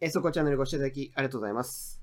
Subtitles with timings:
[0.00, 2.00] えそこチャンネルご視聴いただきありがとうございます。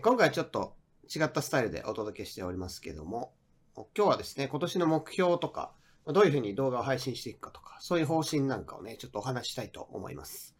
[0.00, 0.76] 今回はちょっと
[1.12, 3.34] 違ったスタイルでお届けしておりますけども、
[3.74, 5.72] 今日はですね、今年の目標とか、
[6.06, 10.54] どういうふうに動画を配信していくかとか、そういう方針なんかをね、ちょっとお話ししたいと思います。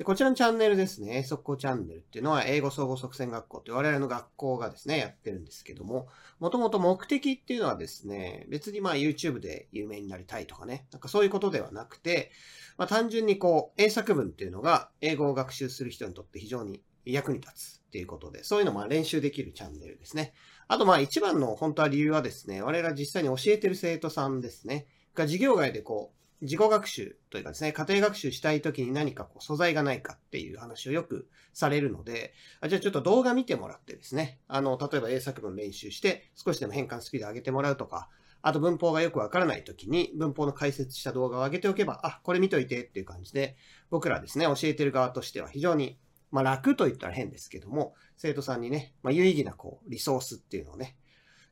[0.00, 6.08] で、こちらのチャンネルですね、速攻チャンネルっていうのは、英語総合即戦学校って我々の学校がですね、やってるんですけども、
[6.38, 12.30] もともと目的っていうのはですね、別にまあ YouTube で有名になりたいとかね、なんかそういうことではなくて、
[12.78, 20.32] まあ単純にこう、英作文っていうのが英語を学習する人にとって非常に役に立つっていうことで、そういうのも練習できるチャンネルですね。
[20.66, 38.08] あとまあ一番の本当は理由はですね、我々実際に教えてる生徒さんですね、が授業外でこう、自己学習というかですね、家庭学習したいときに何かこう素材がないかっていう話をよくされるので、あじゃあちょっと動画見てもらってですね、あの、例えば英作文練習して少しでも変換スピード上げてもらうとか、
[38.42, 43.56] あと文法がよくわからないときに文法の解説した動画を上げておけば、あ、これ見といてっていう感じで、
[43.90, 45.98] 僕らですね、教えてる側としては非常に、
[46.30, 50.96] まあ楽と言ったら変ですけども、生徒さんにね、まあ有意義なこう、リソースっていうのをね、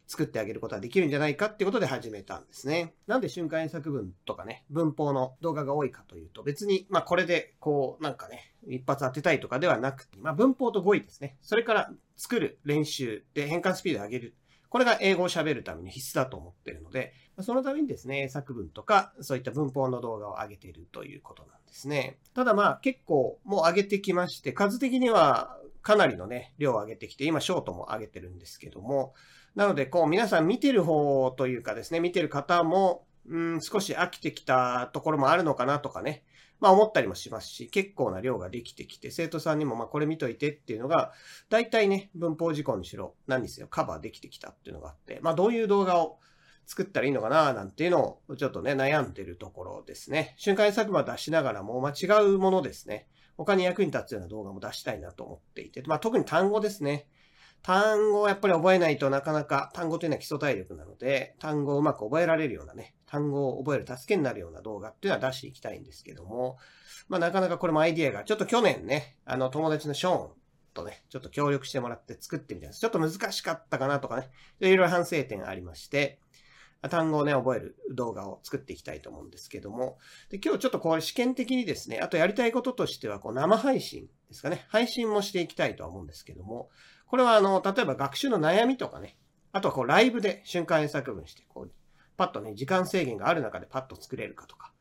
[0.08, 2.94] 作ってあげることができるんじゃないかってことで始めたんですね。
[3.06, 11.36] なんで瞬間英作文とかね、文法の動画が多いかというと、別に、まあこれでこう、なんかね、一発当てたいとかではなくて、まあ文法と語彙ですね。
[11.42, 14.34] それから作る練習で変換スピードを上げる。
[14.70, 22.18] これが英語を喋るために必須だと思っているので、そのためにですね、作文とか、そういった文法の動画を上げているということなんですね。
[22.34, 29.14] ただまあ結構もう上げてきまして、数的にはかなりのね、量を上げてきて、今ショートも上げてるんですけども、
[29.54, 36.24] なので、こう、皆さん見てる方というかですね、見てる方も、うん、少し飽きてきたところもあるのかなとかね、
[36.60, 41.12] まあ思ったりもしますし、結構な量ができてきて、生徒さんにもまあこれ見といてっていうのが、
[41.50, 46.18] 大体ね、文法事項にしろ、何にせよカバーできてきたっていうのがあって、まあどういう動画を
[46.66, 50.34] 作ったらいいのかななんていうのをちょっとね、悩んでるところですね。
[50.36, 53.06] 瞬間作文出しながらも、まあ違うものですね。
[53.36, 57.06] 他に役に立つような動画も出したいなと思っていて、まあ特に単語ですね。
[57.62, 66.58] 単語をやっぱり覚えないとなかなか、単語というのは基礎体力なので、単語をうまく覚えられるようなね、単語を覚える助けになるような動画っていうのは出していきたいんですけども、
[67.08, 70.30] まあなかなかこれもアイディアが、ちょっと去年ね、あの友達のショーン
[70.74, 72.80] とね、ちょっと協力してもらって作ってみたんです。
[72.80, 74.30] ちょっと難しかったかなとかね、
[74.60, 76.20] いろいろ反省点ありまして、
[76.90, 79.98] 単語をね、覚える動画を作っていきたいと思うんですけども、
[80.30, 86.70] で今日ちょっとこれ試験的にですね、あとやりたいこととしては、こう生配信ですかね、配信もしていきたいとは思うんですけども、
[87.08, 89.16] これはあの、例えば学習の悩みとかね、
[89.52, 91.70] あとはこうライブで瞬間英作文して、こう、
[92.16, 94.72] パッとね、時間制限がある中でパッと作れるかとか、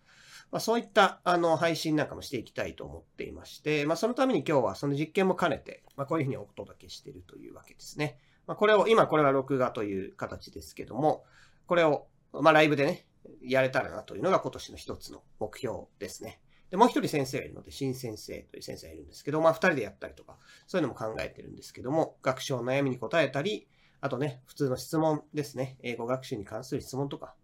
[0.52, 8.18] まあそういったあの配信なんかもしていきたいと思っていまして、まあそのために今日はその実験も兼ねて、まあこういうふうにお届けしているというわけですね。
[8.46, 11.24] まあこれを、今これは録画という形ですけども、
[11.66, 13.06] これを、まあライブでね、
[13.42, 16.40] やれたらなというのが今年の一つの目標ですね。
[16.70, 23.68] で、もう一人先生がいるので、新先生という先生がいるんですけど、まあ二人でやったりとか、そういうのも考えてるんですけども、学習の悩みに答えたり、
[24.02, 27.36] あとね、普通の質問ですね、英語学習に関する質問とか、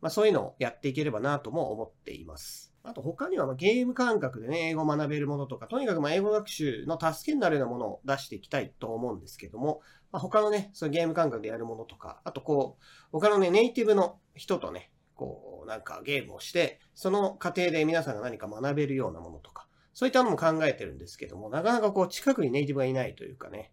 [0.00, 2.70] まあそういうのをやっていければなとも思っています。
[2.82, 23.70] あと他にはまゲーム感覚でね、英語を学べるものとか、とにかくま英語学習の助けになるようなものを出していきたいと思うんですけども、まあ、他のね、そういうゲーム感覚でやるものとか、あとこう、他のね、ネイティブの人とね、こう、なんかゲームをして、その過程で皆さんが何か学べるようなものとか、そういったのも考えてるんですけども、なかなかこう、近くにネイティブがいないというかね、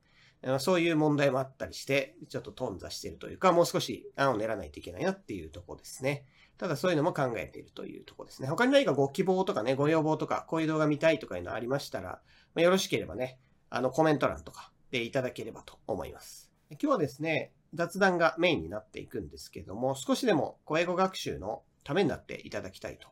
[0.59, 6.25] そういう問題もあったりして、ちょっと頓挫してるというか、もう少し案を練らないといけないなっていうとこですね。
[6.57, 8.49] ただそういうのも考えているというとこですね。
[8.49, 12.19] 他に何かご希望とかね、ご要望とか、こういう動画見たいとかいうのありましたら、
[12.55, 16.51] よろしければね、あのコメント欄とかでいただければと思います。
[16.71, 23.07] 今日はですね、雑談がメインになっていくんですけども、少しでも英語学習のためになっていただきたいと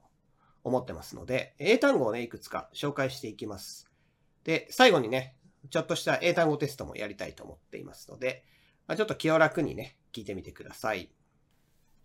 [0.64, 3.90] 思ってますので、英単語をね、いくつか紹介していきます。
[4.44, 5.36] で、最後にね、
[5.70, 8.44] ちょっとした英単語テストもやりたいと思っていますので、
[8.88, 11.08] ま、ちょっと気を楽にね、聞いてみてください。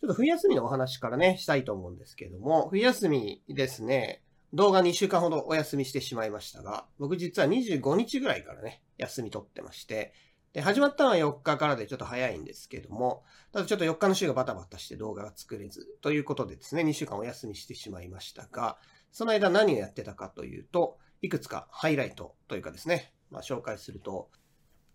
[0.01, 4.23] ちょっと冬休みのお話からね、したいと思うんですけども、冬休みですね、
[4.53, 10.13] 動画2週間ほどお休みしてしまいましたが、僕実は25日ぐらいからね、休み取ってまして、
[10.53, 18.79] で、始まったのは4日からでちょっと早いんですけども、ただちょっと4日の週がバタバタして動画が作れず、ということでですね、2週間お休みしてしまいましたが、
[19.13, 24.31] その間何をやってたかというと、いくつかハイライトというかですね、まあ紹介すると、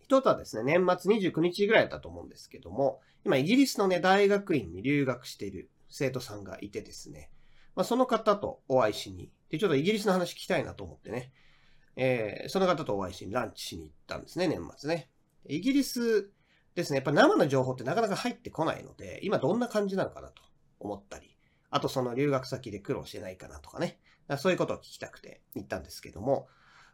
[0.01, 7.31] 一つはですね、年末29日ぐらいだったと思うんですけども、今イギリスのね、大学院に留学している生徒さんがいてですね、
[7.75, 11.31] まあその方とお会いしに、で、ちょっとイギリスの話聞きたいなと思ってね、
[11.95, 15.09] えー、その方とお会いしにランチしに行ったんですね、年末ね。
[15.47, 16.29] イギリス
[16.75, 20.43] ですね、やっぱ生の情報ってなかなか入ってこないので、今どんな感じなのかなと
[20.79, 21.35] 思ったり、
[21.69, 23.99] あとその留学先で苦労してないかなとかね、
[24.37, 26.47] そういうことを聞きたくて行ったんですけども、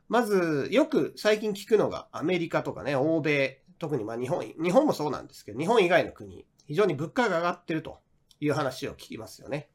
[0.08, 8.00] まず、よく最近聞くのがアメリカとかね、欧米、特にまあ日本、日本もそうなんですけど、日本以外の国、非常に物価が上がってると
[8.40, 9.70] いう話を聞きますよね。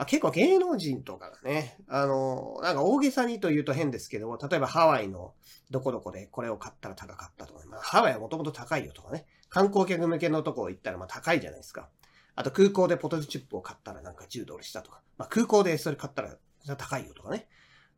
[0.00, 5.34] あ結構芸能人とかがね、あの、なんか大げさにと言うと変ですけども、例えばハワイの
[5.70, 11.90] どこどこでこれを買ったら高かったとか、まあ、ハワイはもともと高いよとかね、観光客向けのとこ行ったらまあ高いじゃないですか。
[12.34, 16.34] あと空港でポテトチップを買ったらなんか10ドルしたとか、まあ、空港でそれ買ったら
[16.76, 17.46] 高いよとかね。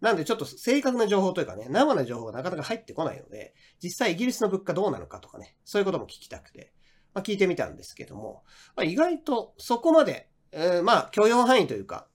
[0.00, 6.72] なんでちょっと正確な情報というかね、生な情報がなかなか入ってこないので、実際イギリスの物価どうなのかとかね、そういうことも聞きたくて、
[7.14, 8.43] まあ、聞いてみたんですけども、
[8.75, 12.06] まあ、意外とそこまで、えー、まあ許容範囲というか、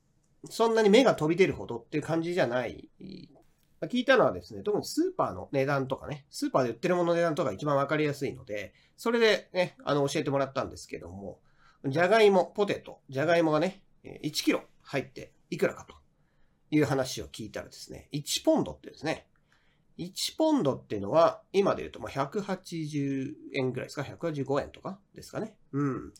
[0.49, 2.89] そんなに目が飛び出るほどっていう感じじゃない。
[3.83, 11.39] 聞いたのはですね、特にスーパーの値段とかね、スーパーで売ってるものの値段とか一番わかりやすいので、それでね、あの教えてもらったんですけども、
[11.85, 13.83] じゃがいも、ポテト、じゃがいもがね、
[14.23, 15.95] 1キロ入っていくらかと。
[16.69, 19.27] いう話を聞いたらですね、1ポンドってですね、
[19.97, 25.55] 1ポンドっていうのは、今で言うと、ま180円ぐらいですか ?185 円とかですかね？
[25.71, 26.13] うん。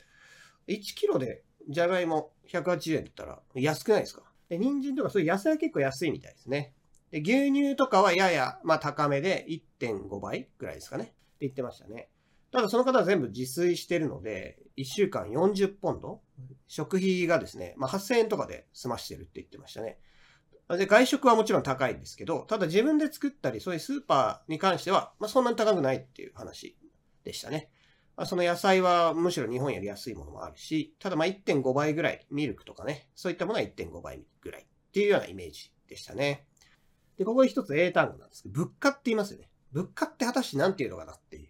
[0.67, 4.23] 1キロでじゃがいも180円だったら安くないですか？
[4.49, 6.73] で、人参とかそういう野菜は結構安いみたいですね。
[7.11, 9.45] で、牛乳とかはやや、まあ高めで
[9.79, 11.03] 1.5倍ぐらいですかね。
[11.03, 12.09] って言ってましたね。
[12.51, 16.21] ただその方は全部自炊してるので、1週間40ポンド
[16.67, 19.99] 食費がですね、まあ8000円とかで済ましてるって言ってましたね。
[20.69, 26.77] で、外食はもちろん高いんですけど、ただ自分で作ったり、そういうスーパーに関しては、まあ、そんなに高くないっていう話
[27.23, 27.69] でしたね。
[28.25, 36.45] その野菜はむしろ日本より安いものもあるし、ただまあ1.5倍ぐらい、ミルクとかね、そういったものは1.5倍ぐらいっていうようなイメージでしたね。
[37.17, 39.49] で、ここで一つ英単語なんですけど、物価って言いますよね。
[39.71, 41.49] 物価って果たして何て言うのかなっていう。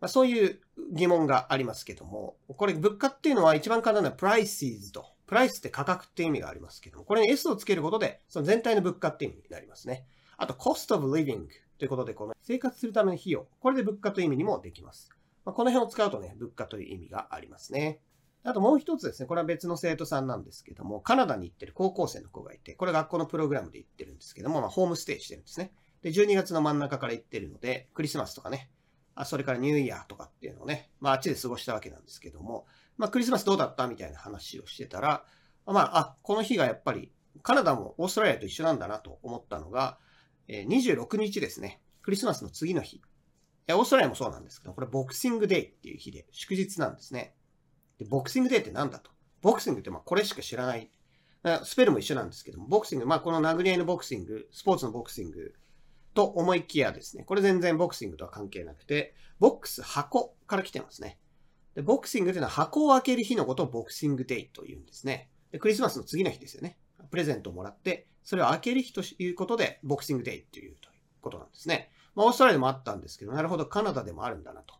[0.00, 0.60] まあ、そういう
[0.92, 10.06] 疑問がありますけども、これ物価っていうのは一番簡単なプライシーズとプライスって価格っていう意味がありますけども、これに S をつけることで、その全体の物価っていう意味になりますね。
[10.36, 11.46] あと、cost of living
[11.78, 13.46] ということで、この生活するための費用。
[13.60, 15.10] これで物価という意味にもできます。
[15.46, 18.00] まあ、この辺を使うとね、物価という意味がありますね。
[18.42, 25.72] あともう一つですね、これは別の生徒さんなんですけども、カナダに行ってる高校生の子がいて、これ学校のプログラムで行ってるんですけども、まあ、ホームステイしてるんですね。
[26.02, 28.70] で、12月の真ん中から行ってるので、クリスマスとかね、
[29.14, 32.66] あそれからニューイヤーとかっていうのをね、まあ、あっちで過ごしたわけなんですけども、
[32.98, 35.24] まあ、クリスマスどうだったみたいな話をしてたら、
[35.64, 39.98] まあ、あ、この日がやっぱりカナダもオーストラリアと一緒なんだなと思ったのが、
[40.48, 41.80] 26日ですね。
[42.02, 43.02] クリスマスの次の日。
[43.68, 47.34] オーストラリアもそうなんですけど、これボクシングデーっていう日で祝日なんですね。
[47.98, 49.10] で、ボクシングデーって何だと。
[49.42, 50.90] ボクシングってまあこれしか知らない。
[51.64, 55.54] スペルも一緒なんですけども、ボクシング、まあこの殴り合いのボクシング、スポーツのボクシング
[56.14, 61.20] と思いきやですね、これ全然ボクシングとは関係なくて、ボックス箱から来てますね。
[61.74, 65.30] で、ボクシングっていうのは箱を開ける日のことをボクシングデーと言うんですね。
[65.52, 66.78] で、クリスマスの次の日ですよね。
[67.10, 71.90] プレゼントをもらって、それを開ける日ということで、ボクシングデイっていうということなんですね。
[72.16, 74.74] まあ、オーストラリアでもあったんですけど、なるほど、カナダでもあるんだなと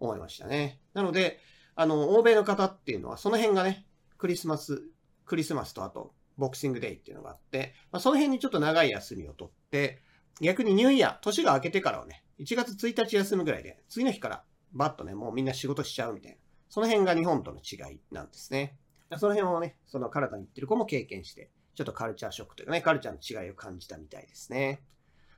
[0.00, 0.80] 思いましたね。
[0.92, 1.38] なので、
[1.76, 3.86] あの、欧米の方っていうのは、その辺がね、
[4.18, 4.82] クリスマス、
[5.24, 10.02] クリスマスとあと、ボクシングデイっていうのがあって、まあ、その辺にちょっと長い休みを取って、
[10.40, 14.42] 逆にニューイヤー、年が明けてからはね、1月1日休むぐらいで、次の日から
[14.72, 16.38] バッとね、もうみんな仕事しちゃうみたいな。
[16.68, 18.76] その辺が日本との違いなんですね。
[19.18, 24.82] その辺をね、そのカナダに行ってる子も経験して、ちょっとカルチャーショックというかね、カルチャーの違いを感じたみたいですね。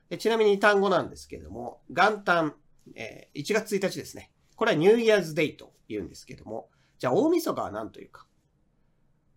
[0.09, 2.55] でちなみに単語なんですけれども、元旦、
[2.95, 4.31] えー、1月1日ですね。
[4.55, 6.69] これはニューイヤーズデイと言うんですけども、
[6.99, 8.25] じゃあ大晦日は何というか。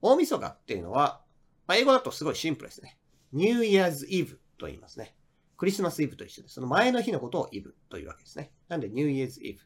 [0.02, 1.20] 大晦日っていうのは、
[1.66, 2.98] まあ、英語だとすごいシンプルですね。
[3.32, 5.14] ニューイヤーズイブと言いますね。
[5.56, 6.54] クリスマスイブと一緒です。
[6.54, 8.52] その前の日のことをイブというわけですね。
[8.68, 9.64] なんでニューイヤーズイブっ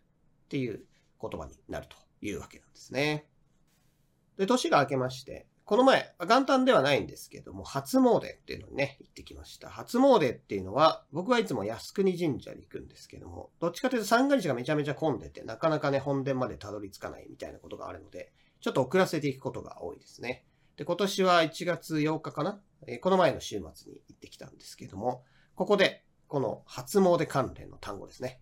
[0.48, 0.84] ていう
[1.20, 3.26] 言葉になるというわけなんですね。
[4.36, 9.70] で、年が明けまして、この前、元旦ではないんですけども、初詣っていうのにね、行ってきました。
[9.70, 20.44] 初詣っていうのは、僕はいつも靖国神社に行くんですけども、どっちかというと三が日がめちゃめちゃ混んでて、なかなかね、本殿までたどり着かないみたいなことがあるので、ちょっと遅らせていくことが多いですね。
[20.76, 25.22] で、今年は1月8日かな、え、この前の週末に行ってきたんですけども、
[25.54, 28.40] ここで、この初詣関連の単語ですね。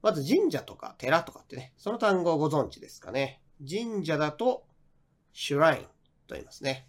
[0.00, 3.42] まず神社とか寺とかってね、その単語をご存知ですかね？
[3.68, 4.64] 神社だと
[5.32, 5.86] シュライン
[6.28, 6.86] と言いますね。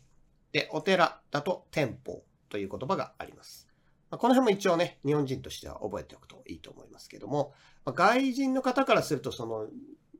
[0.51, 3.67] で、お寺だと店舗という言葉があります。
[4.11, 7.53] ま、この辺も一応ね、日本人としては覚えておくといいと思いますけども、
[7.85, 9.67] ま、外人の方からするとその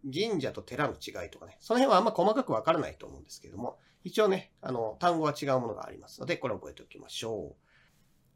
[0.04, 7.56] 神社と寺の違いとかね、その辺はあんま細かくわからないと思うんですけども、一応ね、あの、単語は違うものがありますので、これ覚えておきましょ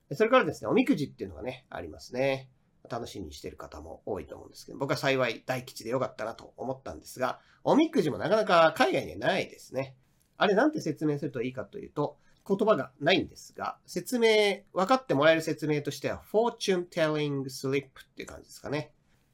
[0.09, 0.15] う。
[0.15, 2.49] それからですね、おみくじっていうのがね、ありますね。
[2.89, 9.95] 楽しみにしてる方も多いと思うんですけど、僕は幸い大吉でよかったなと思ったんですが、おみくじもなかなか海外にはないですね。
[10.43, 18.91] あれなんて説明するといいかというと、言葉がないんですが、説明、分かってもらえる説明としては、fortune telling slip っていう感じですかね。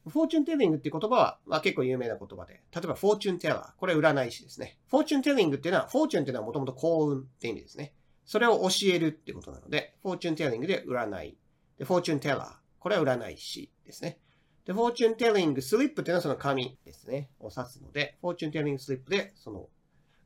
[0.07, 4.77] fortune telling っていう言葉は、まあ、結構有名な言葉で、例えば fortune teller、これは占い師ですね。
[4.91, 7.95] fortune telling っていうのは、fortune っていうのはもともと幸運って意味ですね。
[8.25, 11.35] それを教えるってことなので、fortune telling で占い。
[11.79, 12.45] で、fortune teller、
[12.79, 14.19] これは占い師ですね。
[14.65, 17.31] で、fortune telling slip っていうのはその紙ですね。
[17.39, 19.67] を指すので、fortune telling slip でその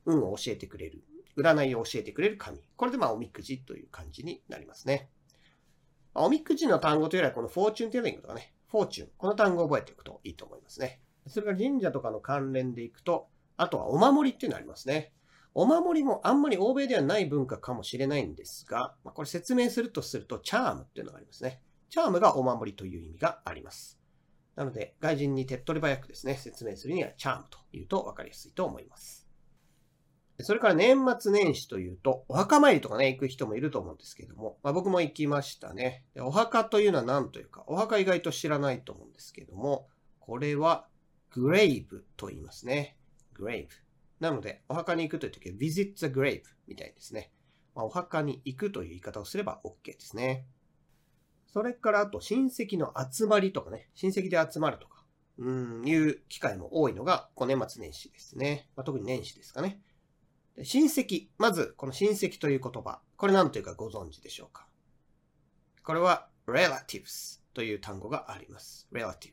[0.06, 1.02] 運を教えてくれる。
[1.36, 2.58] 占いを教えてくれる紙。
[2.76, 5.08] これでまあおみくじという感じになりますね。
[6.14, 9.08] おみくじの単語というよりはこの fortune telling とかね、fortune。
[9.16, 11.00] この単語を覚えておくといいと思いますね。
[11.26, 15.12] それから神社とかの関連でいくと、あとはお守りっていうのありますね。
[15.54, 21.60] お守りもあんまり欧米ではない文化かもしれないんですが、まあ、これ説明するとすると、チャームっていうのがありますね。
[21.90, 24.00] チャームがお守りという意味があります。
[24.56, 29.23] なので、外人に手っ取り早くですね、説明するにはチャームというと分かりやすいと思います。
[30.40, 36.04] それから年末年始というと、お墓参りとかね、行く人もいると思うんですけども、まあ、僕も行きましたね。
[36.18, 39.88] お墓というのは何というか、お墓意外と知らないと思うんですけども、
[40.18, 40.88] これは
[41.30, 42.96] グレイブと言いますね。
[43.32, 43.68] グレイブ。
[44.18, 47.30] なので、お墓に行くという時は visit the grave みたいですね。
[47.74, 50.46] まあ、お墓に行くという言い方をすれば OK ですね。
[51.46, 55.04] それからあと親戚の集まりとかね、親戚で集まるとか、
[55.38, 58.68] うん、いう機会も多いのが、この年末年始ですね。
[58.74, 59.80] まあ、特に年始ですかね。
[60.62, 61.28] 親戚。
[61.38, 63.00] まず、この親戚という言葉。
[63.16, 64.68] これ何というかご存知でしょうか？
[65.82, 68.88] これは relatives という単語があります。
[68.92, 69.32] relative。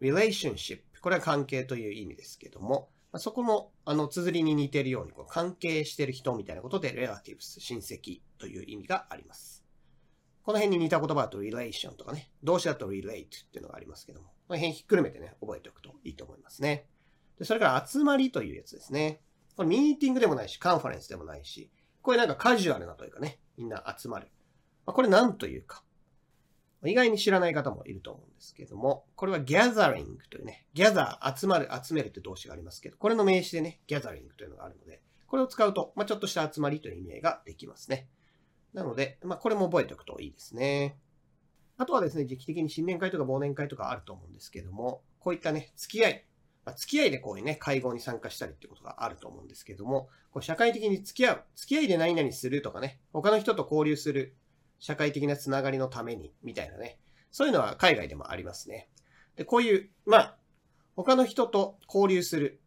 [0.00, 0.80] relationship。
[1.00, 9.64] これは関係という意味ですけども、そこも、あの、綴りに似ているように、こう関係している人みたいなことで relatives、親戚という意味があります。
[10.42, 16.86] この辺に似た言葉だと relation とかね、動詞だと relate っていうのがありますけども、この辺ひっくるめてね、覚えておくといいと思いますね。
[17.38, 19.20] でそれから集まりというやつですね。
[19.58, 21.68] これミーティングでもないし、カンファレンスでもないし、
[22.00, 24.28] これなんかカジュアルなというかね、みんな集まる。
[24.86, 25.82] まあ、これ何というか、
[26.84, 38.06] 意外に知らない方もいると思うんですけども、これは gathering というね、gather 集まる、集めるって動詞がありますけど、これの名詞でね、gathering というのがあるので、これを使うと、まあ、ちょっとした集まりという意味合いができますね。
[38.74, 41.00] なので、まあ、これも覚えておくといいですね。
[41.78, 46.24] あとはですね、時期的に新年会とか忘年会とかあると思うんですけども、こういったね、付き合い、
[46.68, 54.36] まあ、付き合いでこういうね、会合に参加したりってことがあると思うんですけども、こう社会的に付き合う、付き合いで何々するとかね、他の人と交流する、
[54.78, 56.98] 社会的なつながりのために、みたいなね、
[57.30, 58.90] そういうのは海外でもありますね。
[59.36, 60.36] で、こういう、まあ、
[60.94, 62.60] 他の人と交流する、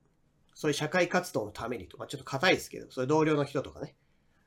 [0.55, 3.95] そういう社会活動のためにとか、ちょっと硬いですけど、そういう同僚の人とかね、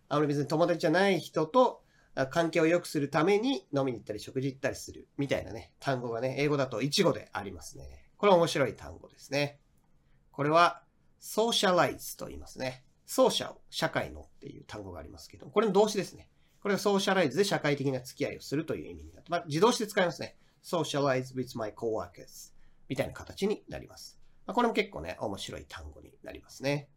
[0.09, 1.85] あまり別に友達じゃない人と
[2.31, 8.04] 関係を良くするために飲みに行ったり食事行ったりするみたいなね、単語がね、英語だとイチゴでありますね。
[8.17, 9.59] これ面白い単語ですね。
[10.33, 10.83] これは、
[11.21, 12.85] ソーシャライズと言いますね。
[13.07, 16.29] ソーシャル、社会のっていう単語がありますけど、これの動詞ですね。
[16.61, 20.37] これがソーシャライズで社会的な付き合いをするという意味になって、まあ、自動詞で使いますね。
[20.63, 22.53] socialize with my coworkers
[22.89, 24.19] みたいな形になります。
[24.47, 26.89] まあ、これも結構ね、面白い単語になりますね。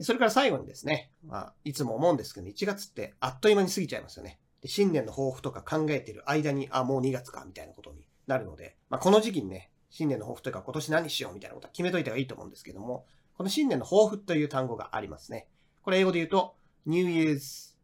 [0.00, 4.38] それから最後にですね、まあ、いつも思うんですけど、1月ってあっという間に過ぎちゃいますよね。
[4.62, 13.04] で新年の抱負とか考えている間に、あ、もう2月か、みたいなことになるので、まあ、この時期にね、新年の抱負というか今年何しようみたいなことは決めといた方がいいと思うんですけども、
[13.36, 15.48] この新年の抱負という単語がありますね。
[15.82, 16.56] これ英語で言うと、
[16.86, 17.74] New Year's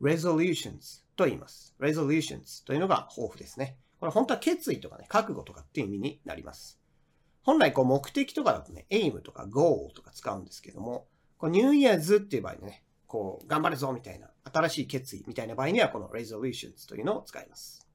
[0.00, 1.74] Resolutions と言います。
[1.80, 3.76] Resolutions というのが抱負ですね。
[3.98, 6.78] これ本当は決意とかね、覚悟とかっていう意味になります。
[7.42, 11.06] 本来こう目的とかだとね、aim とか goal とか使うんですけども、
[11.38, 17.87] こう New Year's っていう場合ね、こう頑張るぞみたいな、新しい決意みたいな場合にはこの resolutions というのを使います。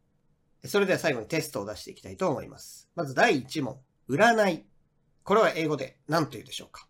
[0.66, 2.90] それでは最後にテストを出していきたいと思います。
[2.96, 3.80] まず第1問。
[4.10, 4.66] 占い。
[5.24, 6.88] これは英語で何と言うでしょうか？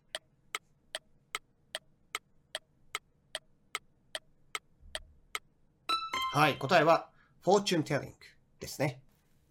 [6.32, 7.10] はい、答えは
[7.44, 8.12] fortune telling
[8.60, 9.00] ですね。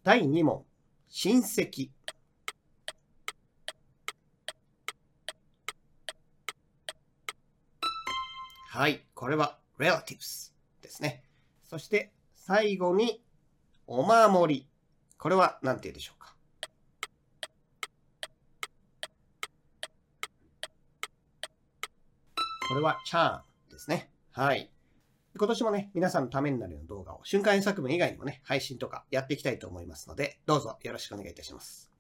[0.03, 0.63] 第2問。
[1.09, 1.89] 親戚。
[8.69, 11.23] はい、これは relatives ですね。
[11.63, 13.21] そして最後に
[13.87, 14.67] お守り。
[15.17, 16.33] これは何て言うでしょうか
[22.69, 24.09] これはチャーンですね。
[24.31, 24.69] はい。
[25.37, 31.92] 今年もね、皆さんのためになるような動画を瞬間作文以外にもね、配信とかやっていきたいと思いますので、どうぞよろしくお願いいたします。